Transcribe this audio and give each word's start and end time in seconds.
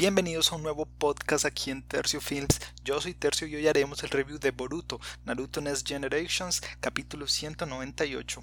Bienvenidos 0.00 0.50
a 0.50 0.56
un 0.56 0.62
nuevo 0.62 0.86
podcast 0.86 1.44
aquí 1.44 1.70
en 1.70 1.82
Tercio 1.82 2.22
Films. 2.22 2.58
Yo 2.82 3.02
soy 3.02 3.12
Tercio 3.12 3.46
y 3.46 3.56
hoy 3.56 3.68
haremos 3.68 4.02
el 4.02 4.08
review 4.08 4.38
de 4.38 4.50
Boruto, 4.50 4.98
Naruto 5.26 5.60
Next 5.60 5.86
Generations, 5.86 6.62
capítulo 6.80 7.26
198. 7.26 8.42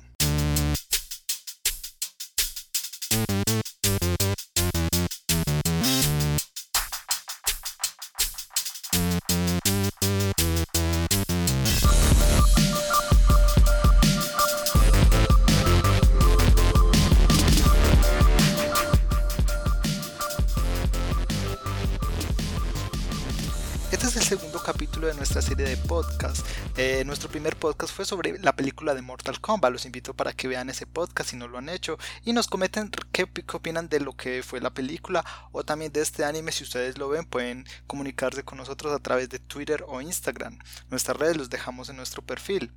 Este 23.98 24.10
es 24.10 24.16
el 24.18 24.38
segundo 24.38 24.62
capítulo 24.62 25.08
de 25.08 25.16
nuestra 25.16 25.42
serie 25.42 25.66
de 25.66 25.76
podcast. 25.76 26.46
Eh, 26.78 27.02
nuestro 27.04 27.30
primer 27.30 27.56
podcast 27.56 27.92
fue 27.92 28.06
sobre 28.06 28.38
la 28.38 28.56
película 28.56 28.94
de 28.94 29.02
Mortal 29.02 29.42
Kombat. 29.42 29.72
Los 29.72 29.88
invito 29.88 30.14
para 30.14 30.34
que 30.34 30.48
vean 30.48 30.70
ese 30.70 30.86
podcast 30.86 31.32
si 31.32 31.36
no 31.36 31.48
lo 31.48 31.58
han 31.58 31.68
hecho 31.68 31.98
y 32.24 32.32
nos 32.32 32.48
comenten 32.48 32.92
qué, 33.12 33.26
qué 33.26 33.58
opinan 33.58 33.90
de 33.90 34.00
lo 34.00 34.14
que 34.14 34.44
fue 34.44 34.62
la 34.62 34.70
película 34.70 35.26
o 35.52 35.64
también 35.64 35.92
de 35.92 36.02
este 36.02 36.26
anime. 36.26 36.52
Si 36.52 36.64
ustedes 36.64 37.00
lo 37.00 37.10
ven, 37.10 37.26
pueden 37.26 37.66
comunicarse 37.88 38.44
con 38.44 38.60
nosotros 38.60 38.94
a 38.94 39.00
través 39.00 39.30
de 39.30 39.40
Twitter 39.40 39.84
o 39.88 40.00
Instagram. 40.00 40.60
Nuestras 40.92 41.18
redes 41.18 41.36
los 41.36 41.50
dejamos 41.50 41.90
en 41.90 41.96
nuestro 41.98 42.22
perfil. 42.22 42.72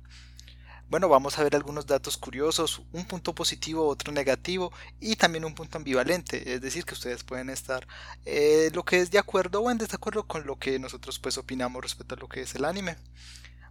Bueno, 0.91 1.07
vamos 1.07 1.39
a 1.39 1.43
ver 1.43 1.55
algunos 1.55 1.87
datos 1.87 2.17
curiosos, 2.17 2.81
un 2.91 3.05
punto 3.05 3.33
positivo, 3.33 3.87
otro 3.87 4.11
negativo 4.11 4.73
y 4.99 5.15
también 5.15 5.45
un 5.45 5.55
punto 5.55 5.77
ambivalente, 5.77 6.53
es 6.53 6.59
decir, 6.59 6.83
que 6.83 6.95
ustedes 6.95 7.23
pueden 7.23 7.49
estar 7.49 7.87
eh, 8.25 8.69
lo 8.73 8.83
que 8.83 8.99
es 8.99 9.09
de 9.09 9.17
acuerdo 9.17 9.61
o 9.61 9.71
en 9.71 9.77
desacuerdo 9.77 10.27
con 10.27 10.45
lo 10.45 10.59
que 10.59 10.79
nosotros 10.79 11.17
pues 11.17 11.37
opinamos 11.37 11.81
respecto 11.81 12.15
a 12.15 12.17
lo 12.17 12.27
que 12.27 12.41
es 12.41 12.55
el 12.55 12.65
anime. 12.65 12.97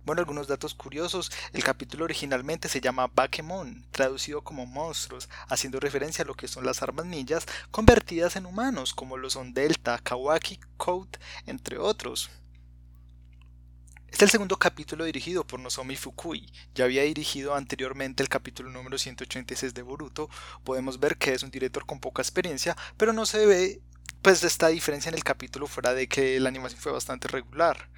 Bueno, 0.02 0.20
algunos 0.20 0.48
datos 0.48 0.74
curiosos. 0.74 1.30
El 1.52 1.62
capítulo 1.62 2.06
originalmente 2.06 2.70
se 2.70 2.80
llama 2.80 3.10
Bakemon, 3.14 3.84
traducido 3.90 4.42
como 4.42 4.64
monstruos, 4.64 5.28
haciendo 5.46 5.78
referencia 5.78 6.24
a 6.24 6.26
lo 6.26 6.34
que 6.34 6.48
son 6.48 6.64
las 6.64 6.82
armas 6.82 7.04
ninjas 7.04 7.44
convertidas 7.70 8.36
en 8.36 8.46
humanos, 8.46 8.94
como 8.94 9.18
lo 9.18 9.28
son 9.28 9.52
Delta, 9.52 9.98
Kawaki, 9.98 10.58
Code, 10.78 11.18
entre 11.44 11.76
otros. 11.76 12.30
Este 14.10 14.24
es 14.24 14.28
el 14.28 14.30
segundo 14.30 14.58
capítulo 14.58 15.04
dirigido 15.04 15.46
por 15.46 15.60
Nozomi 15.60 15.94
Fukui. 15.94 16.52
Ya 16.74 16.84
había 16.84 17.04
dirigido 17.04 17.54
anteriormente 17.54 18.24
el 18.24 18.28
capítulo 18.28 18.68
número 18.68 18.98
186 18.98 19.72
de 19.72 19.82
Boruto. 19.82 20.28
Podemos 20.64 20.98
ver 20.98 21.16
que 21.16 21.32
es 21.32 21.44
un 21.44 21.50
director 21.52 21.86
con 21.86 22.00
poca 22.00 22.20
experiencia, 22.20 22.76
pero 22.96 23.12
no 23.12 23.24
se 23.24 23.46
ve 23.46 23.80
pues 24.20 24.42
esta 24.42 24.66
diferencia 24.66 25.10
en 25.10 25.14
el 25.14 25.22
capítulo 25.22 25.68
fuera 25.68 25.94
de 25.94 26.08
que 26.08 26.40
la 26.40 26.48
animación 26.48 26.80
fue 26.80 26.90
bastante 26.90 27.28
regular. 27.28 27.88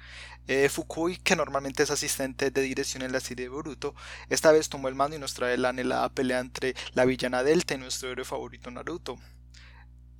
Eh, 0.47 0.69
Fukui, 0.69 1.17
que 1.17 1.35
normalmente 1.35 1.81
es 1.81 1.89
asistente 1.89 2.51
de 2.51 2.61
dirección 2.61 3.01
en 3.01 3.11
la 3.11 3.19
serie 3.19 3.45
de 3.45 3.49
Boruto, 3.49 3.95
esta 4.29 4.51
vez 4.51 4.69
tomó 4.69 4.89
el 4.89 4.95
mando 4.95 5.15
y 5.15 5.19
nos 5.19 5.33
trae 5.33 5.57
la 5.57 5.69
anhelada 5.69 6.09
pelea 6.09 6.39
entre 6.39 6.75
la 6.93 7.05
villana 7.05 7.43
Delta 7.43 7.73
y 7.73 7.79
nuestro 7.79 8.11
héroe 8.11 8.23
favorito 8.23 8.69
Naruto. 8.69 9.17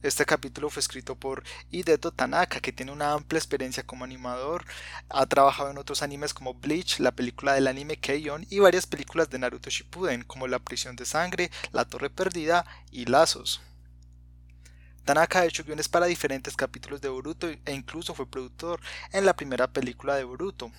Este 0.04 0.26
capítulo 0.26 0.70
fue 0.70 0.82
escrito 0.82 1.16
por 1.16 1.46
Hideto 1.72 2.12
Tanaka, 2.12 2.60
que 2.60 2.74
tiene 2.74 2.92
una 2.92 3.14
amplia 3.14 3.40
experiencia 3.40 3.84
como 3.84 4.04
animador. 4.04 4.66
Ha 5.08 5.26
trabajado 5.28 5.72
en 5.72 5.78
otros 5.78 6.04
animes 6.04 6.34
como 6.34 6.56
Bleach, 6.56 7.00
la 7.00 7.14
película 7.14 7.54
del 7.54 7.68
anime 7.68 7.96
Keion 7.96 8.46
y 8.50 8.60
varias 8.60 8.86
películas 8.86 9.30
de 9.30 9.40
Naruto 9.40 9.70
Shippuden, 9.70 10.24
como 10.24 10.48
La 10.48 10.60
prisión 10.60 10.98
de 10.98 11.06
sangre, 11.06 11.52
La 11.72 11.86
torre 11.86 12.10
perdida 12.10 12.66
y 12.92 13.06
Lazos. 13.06 13.62
Tanaka 15.06 15.40
ha 15.40 15.46
hecho 15.46 15.64
guiones 15.64 15.88
para 15.88 16.08
diferentes 16.08 16.58
capítulos 16.58 17.00
de 17.00 17.08
Boruto 17.08 17.48
e 17.48 17.74
incluso 17.74 18.14
fue 18.14 18.30
productor 18.30 18.82
en 19.14 19.26
la 19.26 19.38
primera 19.38 19.72
película 19.72 20.18
de 20.18 20.26
Boruto. 20.26 20.70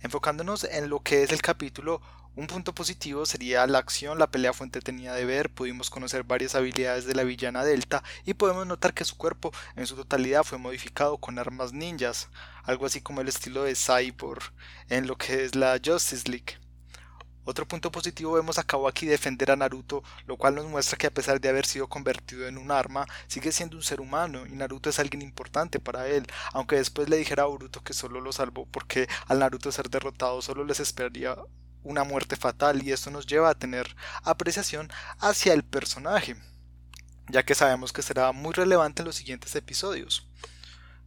Enfocándonos 0.00 0.64
en 0.64 0.90
lo 0.90 1.00
que 1.00 1.22
es 1.22 1.32
el 1.32 1.40
capítulo, 1.40 2.02
un 2.36 2.46
punto 2.46 2.72
positivo 2.74 3.26
sería 3.26 3.66
la 3.66 3.78
acción, 3.78 4.18
la 4.18 4.30
pelea 4.30 4.52
fue 4.52 4.66
entretenida 4.66 5.14
de 5.14 5.24
ver, 5.24 5.50
pudimos 5.50 5.90
conocer 5.90 6.22
varias 6.22 6.54
habilidades 6.54 7.04
de 7.04 7.14
la 7.14 7.24
villana 7.24 7.64
Delta 7.64 8.04
y 8.24 8.34
podemos 8.34 8.66
notar 8.66 8.94
que 8.94 9.04
su 9.04 9.16
cuerpo 9.16 9.52
en 9.74 9.86
su 9.86 9.96
totalidad 9.96 10.44
fue 10.44 10.58
modificado 10.58 11.18
con 11.18 11.38
armas 11.38 11.72
ninjas, 11.72 12.28
algo 12.62 12.86
así 12.86 13.00
como 13.00 13.20
el 13.20 13.28
estilo 13.28 13.64
de 13.64 13.74
Cyborg 13.74 14.52
en 14.88 15.06
lo 15.06 15.16
que 15.16 15.44
es 15.44 15.56
la 15.56 15.80
Justice 15.84 16.30
League. 16.30 16.58
Otro 17.48 17.66
punto 17.66 17.90
positivo 17.90 18.34
vemos 18.34 18.58
a 18.58 18.62
Kawaki 18.62 19.06
defender 19.06 19.50
a 19.50 19.56
Naruto, 19.56 20.02
lo 20.26 20.36
cual 20.36 20.54
nos 20.54 20.66
muestra 20.66 20.98
que 20.98 21.06
a 21.06 21.10
pesar 21.10 21.40
de 21.40 21.48
haber 21.48 21.64
sido 21.64 21.88
convertido 21.88 22.46
en 22.46 22.58
un 22.58 22.70
arma, 22.70 23.06
sigue 23.26 23.52
siendo 23.52 23.78
un 23.78 23.82
ser 23.82 24.02
humano 24.02 24.46
y 24.46 24.50
Naruto 24.50 24.90
es 24.90 24.98
alguien 24.98 25.22
importante 25.22 25.80
para 25.80 26.06
él, 26.08 26.26
aunque 26.52 26.76
después 26.76 27.08
le 27.08 27.16
dijera 27.16 27.44
a 27.44 27.46
Boruto 27.46 27.82
que 27.82 27.94
solo 27.94 28.20
lo 28.20 28.32
salvó 28.32 28.66
porque 28.66 29.08
al 29.28 29.38
Naruto 29.38 29.72
ser 29.72 29.88
derrotado 29.88 30.42
solo 30.42 30.62
les 30.62 30.78
esperaría 30.78 31.36
una 31.88 32.04
muerte 32.04 32.36
fatal 32.36 32.82
y 32.82 32.92
esto 32.92 33.10
nos 33.10 33.26
lleva 33.26 33.48
a 33.48 33.58
tener 33.58 33.96
apreciación 34.22 34.90
hacia 35.18 35.54
el 35.54 35.64
personaje, 35.64 36.36
ya 37.28 37.42
que 37.44 37.54
sabemos 37.54 37.92
que 37.92 38.02
será 38.02 38.32
muy 38.32 38.52
relevante 38.52 39.02
en 39.02 39.06
los 39.06 39.16
siguientes 39.16 39.56
episodios. 39.56 40.28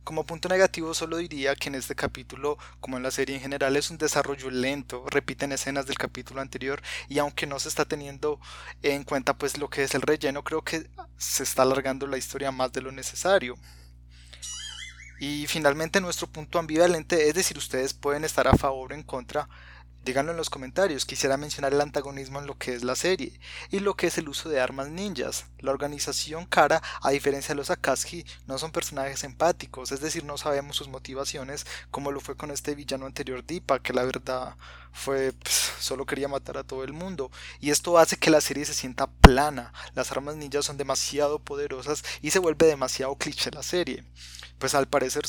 Como 0.03 0.25
punto 0.25 0.49
negativo 0.49 0.95
solo 0.95 1.17
diría 1.17 1.55
que 1.55 1.69
en 1.69 1.75
este 1.75 1.93
capítulo, 1.93 2.57
como 2.79 2.97
en 2.97 3.03
la 3.03 3.11
serie 3.11 3.35
en 3.35 3.41
general, 3.41 3.75
es 3.75 3.91
un 3.91 3.99
desarrollo 3.99 4.49
lento, 4.49 5.05
repiten 5.07 5.51
escenas 5.51 5.85
del 5.85 5.99
capítulo 5.99 6.41
anterior 6.41 6.81
y 7.07 7.19
aunque 7.19 7.45
no 7.45 7.59
se 7.59 7.69
está 7.69 7.85
teniendo 7.85 8.39
en 8.81 9.03
cuenta 9.03 9.37
pues 9.37 9.59
lo 9.59 9.69
que 9.69 9.83
es 9.83 9.93
el 9.93 10.01
relleno, 10.01 10.43
creo 10.43 10.63
que 10.63 10.89
se 11.17 11.43
está 11.43 11.61
alargando 11.61 12.07
la 12.07 12.17
historia 12.17 12.51
más 12.51 12.71
de 12.71 12.81
lo 12.81 12.91
necesario. 12.91 13.55
Y 15.19 15.45
finalmente 15.45 16.01
nuestro 16.01 16.25
punto 16.25 16.57
ambivalente, 16.57 17.29
es 17.29 17.35
decir, 17.35 17.55
ustedes 17.55 17.93
pueden 17.93 18.23
estar 18.23 18.47
a 18.47 18.57
favor 18.57 18.91
o 18.91 18.95
en 18.95 19.03
contra 19.03 19.47
Díganlo 20.03 20.31
en 20.31 20.37
los 20.37 20.49
comentarios, 20.49 21.05
quisiera 21.05 21.37
mencionar 21.37 21.73
el 21.73 21.81
antagonismo 21.81 22.39
en 22.39 22.47
lo 22.47 22.57
que 22.57 22.73
es 22.73 22.83
la 22.83 22.95
serie 22.95 23.39
y 23.69 23.81
lo 23.81 23.93
que 23.93 24.07
es 24.07 24.17
el 24.17 24.29
uso 24.29 24.49
de 24.49 24.59
armas 24.59 24.89
ninjas. 24.89 25.45
La 25.59 25.69
organización 25.69 26.47
Kara, 26.47 26.81
a 27.03 27.11
diferencia 27.11 27.49
de 27.49 27.57
los 27.57 27.69
Akatsuki, 27.69 28.25
no 28.47 28.57
son 28.57 28.71
personajes 28.71 29.23
empáticos, 29.23 29.91
es 29.91 30.01
decir, 30.01 30.23
no 30.23 30.39
sabemos 30.39 30.75
sus 30.75 30.87
motivaciones 30.87 31.67
como 31.91 32.11
lo 32.11 32.19
fue 32.19 32.35
con 32.35 32.49
este 32.49 32.73
villano 32.73 33.05
anterior 33.05 33.45
Dipa, 33.45 33.77
que 33.77 33.93
la 33.93 34.03
verdad 34.03 34.55
fue 34.91 35.33
pues, 35.33 35.71
solo 35.79 36.07
quería 36.07 36.27
matar 36.27 36.57
a 36.57 36.63
todo 36.63 36.83
el 36.83 36.93
mundo 36.93 37.29
y 37.59 37.69
esto 37.69 37.99
hace 37.99 38.17
que 38.17 38.31
la 38.31 38.41
serie 38.41 38.65
se 38.65 38.73
sienta 38.73 39.05
plana. 39.05 39.71
Las 39.93 40.11
armas 40.11 40.35
ninjas 40.35 40.65
son 40.65 40.77
demasiado 40.77 41.37
poderosas 41.37 42.03
y 42.23 42.31
se 42.31 42.39
vuelve 42.39 42.65
demasiado 42.65 43.15
cliché 43.17 43.51
la 43.51 43.61
serie. 43.61 44.03
Pues 44.57 44.73
al 44.73 44.87
parecer 44.87 45.25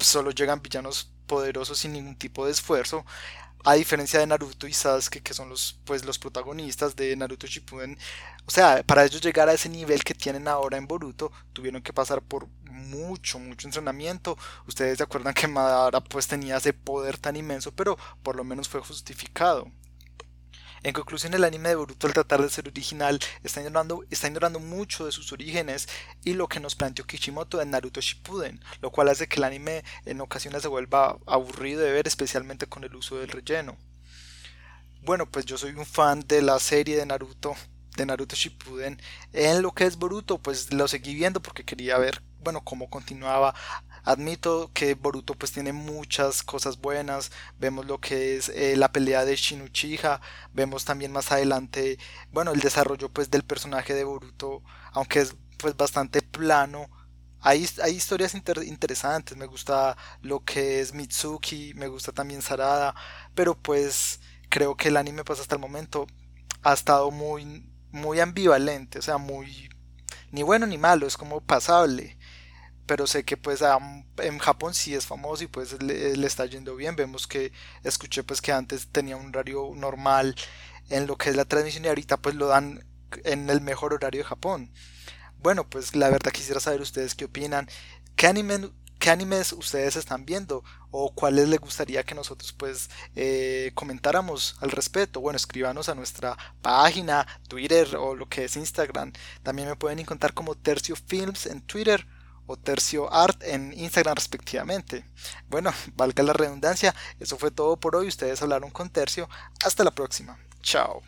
solo 0.00 0.30
llegan 0.30 0.62
villanos 0.62 1.10
poderosos 1.26 1.78
sin 1.78 1.92
ningún 1.92 2.16
tipo 2.16 2.46
de 2.46 2.52
esfuerzo 2.52 3.04
a 3.64 3.74
diferencia 3.74 4.20
de 4.20 4.26
Naruto 4.26 4.66
y 4.66 4.72
Sasuke 4.72 5.22
que 5.22 5.34
son 5.34 5.48
los 5.48 5.78
pues 5.84 6.04
los 6.04 6.18
protagonistas 6.18 6.96
de 6.96 7.14
Naruto 7.16 7.46
Shippuden. 7.46 7.98
O 8.46 8.50
sea 8.50 8.82
para 8.84 9.04
ellos 9.04 9.20
llegar 9.20 9.48
a 9.48 9.52
ese 9.52 9.68
nivel 9.68 10.04
que 10.04 10.14
tienen 10.14 10.48
ahora 10.48 10.76
en 10.78 10.86
Boruto 10.86 11.32
tuvieron 11.52 11.82
que 11.82 11.92
pasar 11.92 12.22
por 12.22 12.48
mucho 12.70 13.38
mucho 13.38 13.66
entrenamiento. 13.68 14.38
Ustedes 14.66 14.98
se 14.98 15.04
acuerdan 15.04 15.34
que 15.34 15.48
Madara 15.48 16.00
pues 16.00 16.26
tenía 16.28 16.56
ese 16.56 16.72
poder 16.72 17.18
tan 17.18 17.36
inmenso 17.36 17.72
pero 17.72 17.98
por 18.22 18.36
lo 18.36 18.44
menos 18.44 18.68
fue 18.68 18.80
justificado 18.80 19.70
en 20.82 20.92
conclusión, 20.92 21.34
el 21.34 21.44
anime 21.44 21.70
de 21.70 21.74
Boruto 21.74 22.06
al 22.06 22.12
tratar 22.12 22.42
de 22.42 22.50
ser 22.50 22.68
original 22.68 23.18
está 23.42 23.60
ignorando, 23.60 24.60
mucho 24.60 25.06
de 25.06 25.12
sus 25.12 25.32
orígenes 25.32 25.88
y 26.24 26.34
lo 26.34 26.48
que 26.48 26.60
nos 26.60 26.74
planteó 26.74 27.04
Kishimoto 27.04 27.60
en 27.60 27.70
Naruto 27.70 28.00
Shippuden, 28.00 28.60
lo 28.80 28.90
cual 28.90 29.08
hace 29.08 29.28
que 29.28 29.36
el 29.36 29.44
anime 29.44 29.84
en 30.04 30.20
ocasiones 30.20 30.62
se 30.62 30.68
vuelva 30.68 31.18
aburrido 31.26 31.80
de 31.80 31.92
ver, 31.92 32.06
especialmente 32.06 32.66
con 32.66 32.84
el 32.84 32.94
uso 32.94 33.18
del 33.18 33.28
relleno. 33.28 33.76
Bueno, 35.02 35.30
pues 35.30 35.46
yo 35.46 35.56
soy 35.56 35.72
un 35.72 35.86
fan 35.86 36.24
de 36.26 36.42
la 36.42 36.58
serie 36.58 36.96
de 36.96 37.06
Naruto, 37.06 37.54
de 37.96 38.06
Naruto 38.06 38.36
Shippuden. 38.36 39.00
En 39.32 39.62
lo 39.62 39.72
que 39.72 39.84
es 39.84 39.96
Boruto, 39.96 40.38
pues 40.38 40.72
lo 40.72 40.88
seguí 40.88 41.14
viendo 41.14 41.40
porque 41.40 41.64
quería 41.64 41.98
ver, 41.98 42.22
bueno, 42.42 42.62
cómo 42.62 42.88
continuaba 42.90 43.54
Admito 44.08 44.70
que 44.72 44.94
Boruto 44.94 45.34
pues 45.34 45.52
tiene 45.52 45.74
muchas 45.74 46.42
cosas 46.42 46.80
buenas, 46.80 47.30
vemos 47.58 47.84
lo 47.84 48.00
que 48.00 48.36
es 48.36 48.48
eh, 48.48 48.74
la 48.74 48.90
pelea 48.90 49.26
de 49.26 49.36
Shinuchiha, 49.36 50.22
vemos 50.54 50.86
también 50.86 51.12
más 51.12 51.30
adelante, 51.30 51.98
bueno, 52.32 52.52
el 52.52 52.60
desarrollo 52.60 53.10
pues 53.10 53.30
del 53.30 53.42
personaje 53.44 53.92
de 53.92 54.04
Boruto, 54.04 54.62
aunque 54.92 55.20
es 55.20 55.36
pues 55.58 55.76
bastante 55.76 56.22
plano, 56.22 56.88
hay, 57.40 57.68
hay 57.82 57.94
historias 57.94 58.34
interesantes, 58.34 59.36
me 59.36 59.44
gusta 59.44 59.96
lo 60.22 60.42
que 60.42 60.80
es 60.80 60.94
Mitsuki, 60.94 61.74
me 61.74 61.88
gusta 61.88 62.10
también 62.12 62.40
Sarada, 62.40 62.94
pero 63.34 63.56
pues 63.58 64.20
creo 64.48 64.74
que 64.76 64.88
el 64.88 64.96
anime 64.96 65.24
pues 65.24 65.40
hasta 65.40 65.54
el 65.54 65.60
momento 65.60 66.06
ha 66.62 66.72
estado 66.72 67.10
muy, 67.10 67.70
muy 67.90 68.20
ambivalente, 68.20 69.00
o 69.00 69.02
sea, 69.02 69.18
muy 69.18 69.68
ni 70.30 70.42
bueno 70.42 70.66
ni 70.66 70.78
malo, 70.78 71.06
es 71.06 71.16
como 71.16 71.40
pasable 71.40 72.17
pero 72.88 73.06
sé 73.06 73.22
que 73.22 73.36
pues 73.36 73.60
en 74.16 74.38
Japón 74.38 74.72
sí 74.72 74.94
es 74.94 75.04
famoso 75.04 75.44
y 75.44 75.46
pues 75.46 75.80
le, 75.82 76.26
está 76.26 76.46
yendo 76.46 76.74
bien. 76.74 76.96
Vemos 76.96 77.26
que 77.26 77.52
escuché 77.84 78.22
pues 78.24 78.40
que 78.40 78.50
antes 78.50 78.88
tenía 78.90 79.18
un 79.18 79.28
horario 79.28 79.70
normal 79.76 80.34
en 80.88 81.06
lo 81.06 81.16
que 81.16 81.28
es 81.28 81.36
la 81.36 81.44
transmisión 81.44 81.84
y 81.84 81.88
ahorita 81.88 82.16
pues 82.16 82.34
lo 82.34 82.46
dan 82.46 82.82
en 83.24 83.50
el 83.50 83.60
mejor 83.60 83.92
horario 83.92 84.22
de 84.22 84.28
Japón. 84.28 84.72
Bueno, 85.38 85.68
pues 85.68 85.94
la 85.94 86.08
verdad 86.08 86.32
quisiera 86.32 86.60
saber 86.60 86.80
ustedes 86.80 87.14
qué 87.14 87.26
opinan. 87.26 87.68
¿qué, 88.16 88.26
anime, 88.26 88.70
qué 88.98 89.10
animes 89.10 89.52
ustedes 89.52 89.96
están 89.96 90.24
viendo? 90.24 90.64
¿O 90.90 91.14
cuáles 91.14 91.46
les 91.46 91.60
gustaría 91.60 92.04
que 92.04 92.14
nosotros 92.14 92.54
pues 92.54 92.88
eh, 93.16 93.70
comentáramos 93.74 94.56
al 94.60 94.70
respecto? 94.70 95.20
Bueno, 95.20 95.36
escríbanos 95.36 95.90
a 95.90 95.94
nuestra 95.94 96.38
página, 96.62 97.26
Twitter 97.48 97.96
o 97.96 98.16
lo 98.16 98.30
que 98.30 98.44
es 98.44 98.56
Instagram. 98.56 99.12
También 99.42 99.68
me 99.68 99.76
pueden 99.76 99.98
encontrar 99.98 100.32
como 100.32 100.54
Tercio 100.54 100.96
Films 100.96 101.44
en 101.44 101.60
Twitter 101.60 102.06
o 102.48 102.56
Tercio 102.56 103.12
Art 103.12 103.40
en 103.44 103.72
Instagram 103.72 104.16
respectivamente. 104.16 105.04
Bueno, 105.48 105.72
valga 105.94 106.24
la 106.24 106.32
redundancia, 106.32 106.94
eso 107.20 107.38
fue 107.38 107.52
todo 107.52 107.76
por 107.76 107.94
hoy. 107.94 108.08
Ustedes 108.08 108.42
hablaron 108.42 108.70
con 108.70 108.90
Tercio. 108.90 109.28
Hasta 109.64 109.84
la 109.84 109.92
próxima. 109.92 110.36
Chao. 110.62 111.02